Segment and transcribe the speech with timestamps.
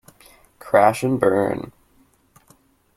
[0.57, 1.71] Crash and burn.